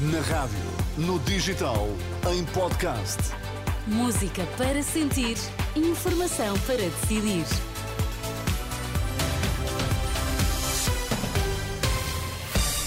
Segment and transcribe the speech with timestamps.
[0.00, 0.56] Na rádio,
[0.96, 1.88] no digital,
[2.32, 3.18] em podcast.
[3.84, 5.36] Música para sentir,
[5.74, 7.44] informação para decidir.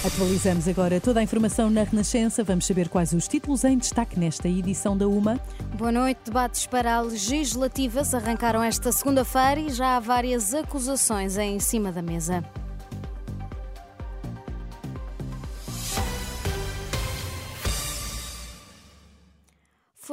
[0.06, 2.46] Atualizamos agora toda a informação na Renascença.
[2.46, 5.38] Vamos saber quais os títulos em destaque nesta edição da UMA.
[5.78, 6.22] Boa noite.
[6.24, 12.42] Debates para legislativas arrancaram esta segunda-feira e já há várias acusações em cima da mesa.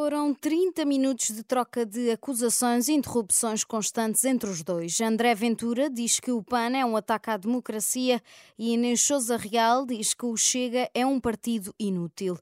[0.08, 4.98] Foram 30 minutos de troca de acusações e interrupções constantes entre os dois.
[5.02, 8.18] André Ventura diz que o PAN é um ataque à democracia
[8.58, 12.38] e Inês Souza Real diz que o Chega é um partido inútil.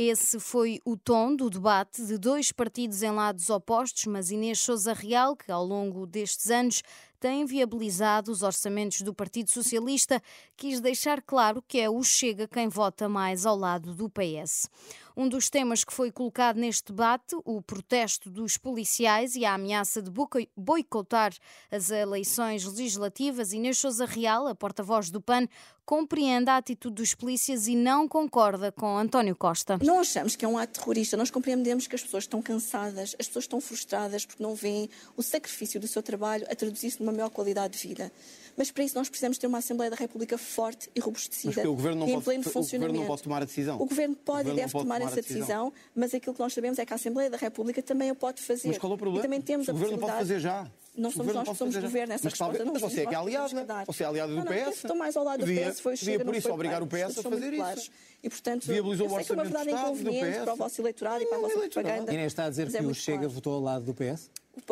[0.00, 4.92] Esse foi o tom do debate de dois partidos em lados opostos, mas Inês Souza
[4.92, 6.84] Real, que ao longo destes anos
[7.18, 10.22] tem viabilizado os orçamentos do Partido Socialista,
[10.56, 14.68] quis deixar claro que é o Chega quem vota mais ao lado do PS.
[15.16, 20.00] Um dos temas que foi colocado neste debate, o protesto dos policiais e a ameaça
[20.00, 20.12] de
[20.56, 21.32] boicotar
[21.72, 25.48] as eleições legislativas, Inês Souza Real, a porta-voz do PAN,
[25.84, 29.76] compreende a atitude dos polícias e não concorda com António Costa.
[29.88, 33.26] Não achamos que é um ato terrorista, nós compreendemos que as pessoas estão cansadas, as
[33.26, 37.30] pessoas estão frustradas porque não veem o sacrifício do seu trabalho a traduzir-se numa maior
[37.30, 38.12] qualidade de vida.
[38.54, 41.54] Mas para isso nós precisamos ter uma Assembleia da República forte e robustecida.
[41.56, 42.60] Mas o Governo não em pode, o.
[42.60, 43.76] Governo não pode tomar a decisão.
[43.80, 45.70] O Governo pode o governo e deve tomar, tomar essa decisão.
[45.70, 48.42] decisão, mas aquilo que nós sabemos é que a Assembleia da República também a pode
[48.42, 48.68] fazer.
[48.68, 49.20] Mas qual é o problema?
[49.20, 50.70] E também temos o a Governo pode fazer já.
[50.98, 53.18] Não somos nós que somos governo, essa mas, resposta não mas você é que é
[53.18, 54.76] aliada, você é aliada do não, não, PS.
[54.76, 57.22] Estou mais ao lado do PS, foi Chega, por isso foi obrigar o PS a
[57.22, 57.90] fazer isso.
[58.22, 61.26] E, portanto, Viabilizou eu sei que é uma verdade inconveniente para o vosso eleitorado e
[61.26, 62.12] para a vossa propaganda.
[62.12, 64.30] Inês está a dizer que é o Chega votou ao lado do PS?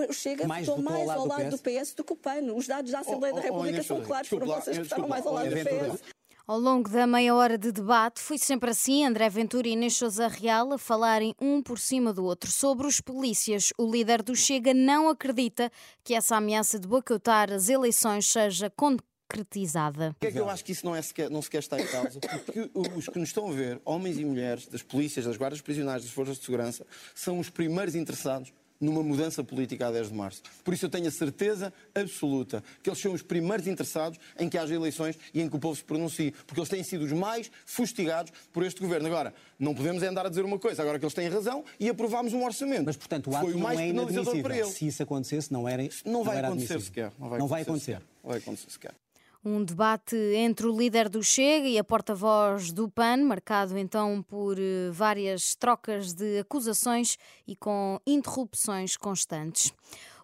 [0.08, 1.94] O Chega mais votou mais ao lado, lado do, PS?
[1.94, 2.52] do que o PAN.
[2.54, 5.24] Os dados da Assembleia oh, da República oh, são claros, foram vocês que votaram mais
[5.24, 6.16] ao lado do PS.
[6.48, 10.28] Ao longo da meia hora de debate, foi sempre assim, André Ventura e Inês Sousa
[10.28, 12.48] Real a falarem um por cima do outro.
[12.52, 15.72] Sobre os polícias, o líder do Chega não acredita
[16.04, 20.12] que essa ameaça de boicotar as eleições seja concretizada.
[20.12, 21.86] Por que é que eu acho que isso não, é sequer, não sequer está em
[21.88, 22.20] causa?
[22.20, 26.02] Porque os que nos estão a ver, homens e mulheres, das polícias, das guardas prisionais,
[26.04, 30.42] das forças de segurança, são os primeiros interessados numa mudança política a 10 de março.
[30.64, 34.58] Por isso eu tenho a certeza absoluta que eles são os primeiros interessados em que
[34.58, 37.50] haja eleições e em que o povo se pronuncie, porque eles têm sido os mais
[37.64, 39.06] fustigados por este governo.
[39.06, 41.88] Agora, não podemos é andar a dizer uma coisa, agora que eles têm razão e
[41.88, 42.84] aprovámos um orçamento.
[42.86, 44.72] Mas, portanto, o ato Foi o mais não é penalizador para eles.
[44.72, 47.12] Se isso acontecesse, não era Não, não vai era acontecer sequer.
[47.18, 47.54] Não vai não acontecer.
[47.54, 48.02] Vai acontecer.
[48.22, 49.05] Não vai acontecer sequer.
[49.48, 54.58] Um debate entre o líder do Chega e a porta-voz do PAN, marcado então por
[54.58, 59.72] eh, várias trocas de acusações e com interrupções constantes.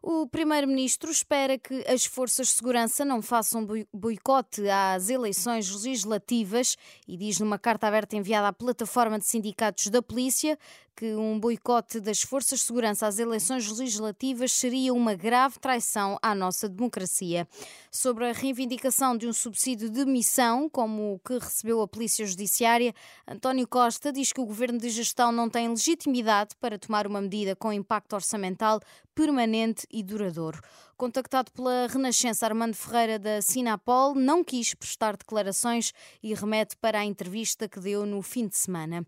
[0.05, 3.65] O Primeiro-Ministro espera que as forças de segurança não façam
[3.95, 6.77] boicote às eleições legislativas
[7.07, 10.59] e diz numa carta aberta enviada à plataforma de sindicatos da polícia
[10.97, 16.35] que um boicote das forças de segurança às eleições legislativas seria uma grave traição à
[16.35, 17.49] nossa democracia.
[17.91, 22.95] Sobre a reivindicação de um subsídio de missão, como o que recebeu a Polícia Judiciária,
[23.27, 27.57] António Costa diz que o governo de gestão não tem legitimidade para tomar uma medida
[27.57, 28.81] com impacto orçamental
[29.15, 30.61] permanente e duradouro.
[30.97, 35.93] Contactado pela Renascença, Armando Ferreira da Sinapol não quis prestar declarações
[36.23, 39.05] e remete para a entrevista que deu no fim de semana.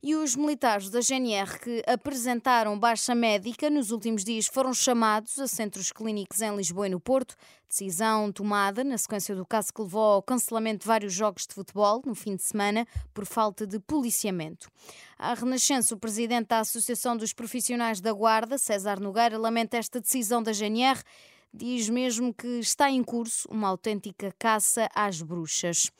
[0.00, 5.48] E os militares da GNR que apresentaram baixa médica nos últimos dias foram chamados a
[5.48, 7.34] centros clínicos em Lisboa e no Porto.
[7.68, 12.00] Decisão tomada na sequência do caso que levou ao cancelamento de vários jogos de futebol
[12.06, 14.70] no fim de semana por falta de policiamento.
[15.18, 20.40] A Renascença, o presidente da Associação dos Profissionais da Guarda, César Nogueira, lamenta esta decisão
[20.40, 21.02] da GNR
[21.52, 25.90] diz mesmo que está em curso uma autêntica caça às bruxas.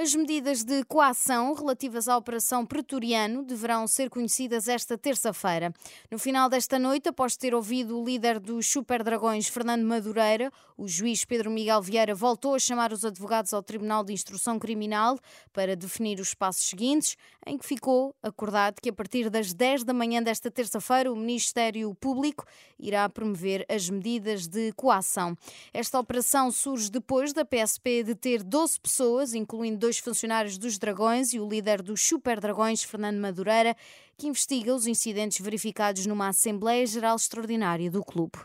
[0.00, 5.74] As medidas de coação relativas à Operação Pretoriano deverão ser conhecidas esta terça-feira.
[6.08, 10.86] No final desta noite, após ter ouvido o líder dos Super Dragões, Fernando Madureira, o
[10.86, 15.18] juiz Pedro Miguel Vieira voltou a chamar os advogados ao Tribunal de Instrução Criminal
[15.52, 19.92] para definir os passos seguintes, em que ficou acordado que a partir das 10 da
[19.92, 22.44] manhã desta terça-feira o Ministério Público
[22.78, 25.36] irá promover as medidas de coação.
[25.74, 31.32] Esta operação surge depois da PSP de ter 12 pessoas, incluindo dois funcionários dos Dragões
[31.32, 33.74] e o líder dos Super Dragões, Fernando Madureira,
[34.18, 38.38] que investiga os incidentes verificados numa Assembleia Geral Extraordinária do clube.